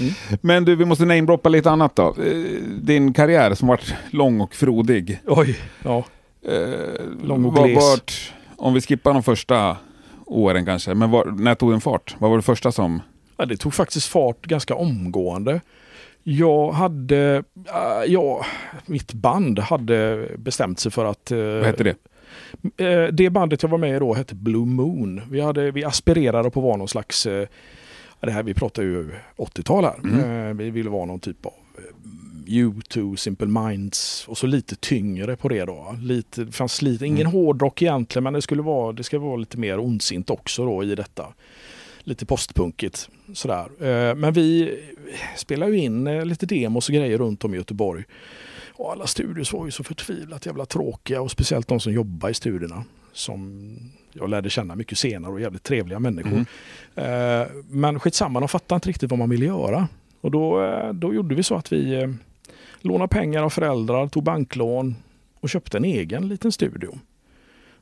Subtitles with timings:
[0.00, 0.12] Mm.
[0.40, 2.08] Men du, vi måste namedroppa lite annat då.
[2.08, 2.34] Eh,
[2.82, 5.20] Din karriär som varit lång och frodig.
[5.26, 6.04] Oj, ja.
[6.48, 7.76] Eh, Lång och gles.
[7.76, 9.76] vart- om vi skippar de första
[10.26, 12.16] åren kanske, men var, när tog den fart?
[12.18, 13.02] Vad var det första som...
[13.36, 13.44] ja.
[13.46, 15.60] Det tog faktiskt fart ganska omgående.
[16.22, 18.46] Jag hade, äh, ja,
[18.86, 21.30] mitt band hade bestämt sig för att...
[21.30, 21.94] eh, Vad hette det?
[22.86, 25.20] Eh, Det bandet jag var med i då hette Blue Moon.
[25.30, 27.48] Vi, hade, vi aspirerade på att vara någon slags, eh,
[28.20, 29.98] det här vi pratar ju 80-tal här.
[30.04, 30.48] Mm.
[30.48, 31.82] Eh, Vi ville vara någon typ av eh,
[32.46, 35.96] U2, Simple Minds och så lite tyngre på det då.
[36.02, 37.32] Lite, det fanns lite, ingen Mm.
[37.32, 40.94] hårdrock egentligen men det skulle vara, det ska vara lite mer ondsint också då i
[40.94, 41.26] detta.
[42.04, 43.64] Lite postpunkigt sådär.
[43.80, 44.78] Eh, Men vi
[45.36, 48.04] spelade ju in lite demos och grejer runt om i Göteborg.
[48.72, 52.34] Och alla studios var ju så förtvivlat jävla tråkiga och speciellt de som jobbar i
[52.34, 52.84] studierna.
[53.12, 53.76] Som
[54.12, 56.44] jag lärde känna mycket senare och jävligt trevliga människor.
[56.94, 57.42] Mm.
[57.42, 59.88] Eh, Men skitsamma, de fattade inte riktigt vad man ville göra.
[60.20, 62.10] Och då, eh, då gjorde vi så att vi eh,
[62.80, 64.96] lånade pengar av föräldrar, tog banklån
[65.40, 66.98] och köpte en egen liten studio.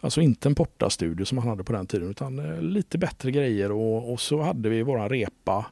[0.00, 3.72] Alltså inte en portastudio som man hade på den tiden utan eh, lite bättre grejer
[3.72, 5.66] och, och så hade vi våran repa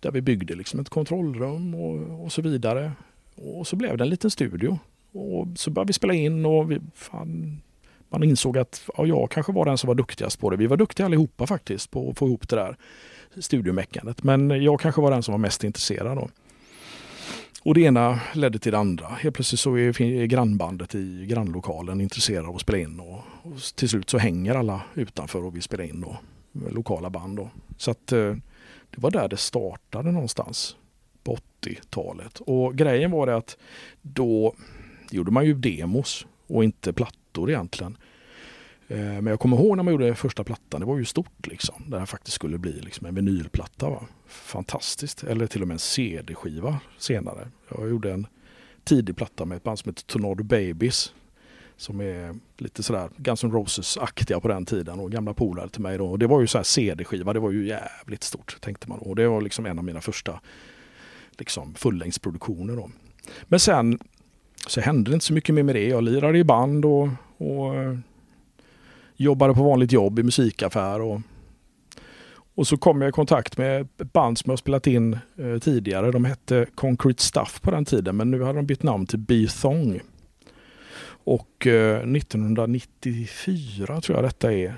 [0.00, 2.92] där vi byggde liksom ett kontrollrum och, och så vidare.
[3.34, 4.78] Och så blev det en liten studio.
[5.12, 7.62] Och så började vi spela in och vi, fan,
[8.10, 10.56] man insåg att ja, jag kanske var den som var duktigast på det.
[10.56, 12.76] Vi var duktiga allihopa faktiskt på att få ihop det där
[13.38, 14.22] studiomeckandet.
[14.22, 16.16] Men jag kanske var den som var mest intresserad.
[16.16, 16.28] Då.
[17.62, 19.06] Och det ena ledde till det andra.
[19.06, 23.00] Helt plötsligt så är grannbandet i grannlokalen intresserade av att spela in.
[23.00, 26.16] Och, och till slut så hänger alla utanför och vill spela in då,
[26.52, 27.36] med lokala band.
[27.36, 27.50] Då.
[27.76, 28.34] Så att eh,
[28.90, 30.76] det var där det startade någonstans
[31.22, 32.40] på 80-talet.
[32.40, 33.56] Och grejen var det att
[34.02, 34.54] då
[35.10, 37.96] gjorde man ju demos och inte plattor egentligen.
[38.88, 41.84] Eh, men jag kommer ihåg när man gjorde första plattan, det var ju stort liksom.
[41.86, 43.90] Det här faktiskt skulle bli liksom en vinylplatta.
[43.90, 44.06] Va?
[44.26, 45.24] Fantastiskt.
[45.24, 47.48] Eller till och med en CD-skiva senare.
[47.68, 48.26] Jag gjorde en
[48.84, 51.14] tidig platta med ett band som heter Tornado Babies.
[51.76, 55.98] Som är lite sådär Guns N' Roses-aktiga på den tiden och gamla polare till mig
[55.98, 56.06] då.
[56.10, 58.98] Och det var ju så här CD-skiva, det var ju jävligt stort tänkte man.
[58.98, 60.40] Och det var liksom en av mina första
[61.38, 62.90] liksom fullängdsproduktioner då.
[63.42, 63.98] Men sen
[64.66, 65.88] så hände det inte så mycket mer med det.
[65.88, 67.98] Jag lirade i band och, och eh,
[69.16, 71.00] jobbade på vanligt jobb i musikaffär.
[71.00, 71.20] Och,
[72.54, 76.10] och så kom jag i kontakt med ett band som jag spelat in eh, tidigare.
[76.10, 80.00] De hette Concrete Stuff på den tiden men nu hade de bytt namn till B-Thong.
[81.24, 84.74] Och eh, 1994 tror jag detta är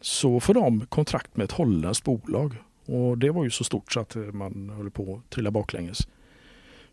[0.00, 2.56] så får de kontrakt med ett holländskt bolag.
[2.86, 5.98] Och det var ju så stort så att eh, man höll på att trilla baklänges.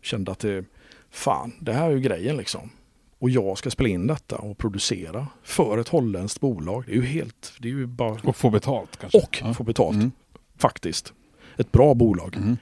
[0.02, 0.64] Kände att det,
[1.10, 2.70] fan, det här är ju grejen liksom.
[3.18, 6.84] Och jag ska spela in detta och producera för ett holländskt bolag.
[6.86, 8.18] Det är ju helt, det är ju bara...
[8.24, 9.18] Och få betalt kanske?
[9.18, 9.54] Och Ja.
[9.54, 10.12] få betalt, Mm.
[10.58, 11.12] faktiskt.
[11.56, 12.36] Ett bra bolag.
[12.36, 12.56] Mm.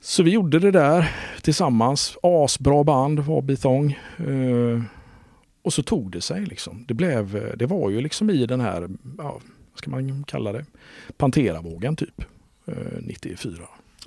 [0.00, 1.10] Så vi gjorde det där
[1.42, 2.16] tillsammans.
[2.22, 3.98] Asbra band var Bithong.
[4.18, 4.82] Eh,
[5.62, 6.84] och så tog det sig liksom.
[6.88, 8.88] Det, blev, det var ju liksom i den här,
[9.18, 9.40] ja,
[9.72, 10.64] vad ska man kalla det,
[11.16, 12.24] Pantera-vågen typ.
[12.66, 13.52] Eh, 94.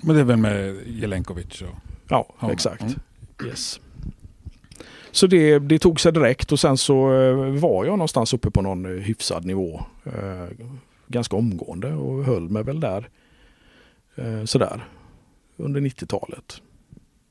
[0.02, 1.74] Men det är väl med Jelenkovic och...
[2.08, 2.82] Ja, Ja, exakt.
[2.82, 2.94] mm.
[3.44, 3.80] Yes.
[5.10, 8.62] Så det, det tog sig direkt och sen så eh, var jag någonstans uppe på
[8.62, 9.82] någon eh, hyfsad nivå.
[10.04, 10.46] Eh,
[11.06, 13.08] ganska omgående och höll mig väl där.
[14.16, 14.84] Eh, sådär.
[15.56, 16.60] Under 90-talet.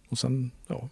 [0.10, 0.90] Och sen, ja.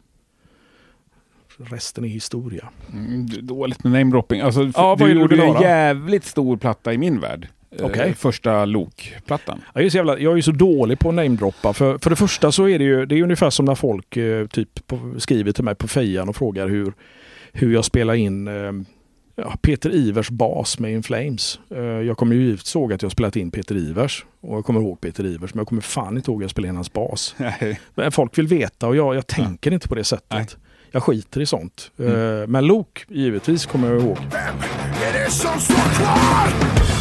[1.58, 2.70] Resten är historia.
[2.94, 4.42] Mm, dåligt med namedropping.
[4.42, 7.48] Alltså, Ja, du gjorde en jävligt stor platta i min värld.
[7.80, 8.14] Eh, Okej.
[8.14, 9.62] första Lok-plattan.
[9.74, 11.74] Jag är, så jävla, jag är ju så dålig på att namedroppa.
[11.74, 14.48] För, för det första så är det ju det är ungefär som när folk eh,
[14.48, 16.94] typ på, skriver till mig på fejan och frågar hur,
[17.52, 18.72] hur jag spelar in eh,
[19.36, 21.60] ja, Peter Ivers bas med In Flames.
[21.76, 25.02] Eh, jag kommer ju såg att jag spelat in Peter Ivers och jag kommer ihåg
[25.02, 27.36] Peter Ivers men jag kommer fan inte ihåg att jag spelade in hans bas.
[27.96, 29.74] Men folk vill veta och jag, jag tänker ja.
[29.74, 30.30] inte på det sättet.
[30.30, 30.48] Nej.
[30.92, 31.92] Jag skiter i sånt.
[32.00, 32.52] Mm.
[32.52, 34.18] Men Lok, givetvis kommer jag ihåg.
[34.32, 34.56] Vem
[35.08, 36.93] är det som står kvar?